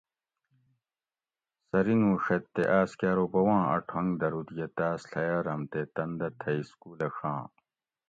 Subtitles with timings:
[1.67, 6.09] سہ رِنگوڛیت تے آۤس کہ ارو بوباں ا ٹھونگ دروت یہ تاۤس ڷیاۤرم تے تن
[6.19, 7.45] دہ تھئی سکولہ ڛام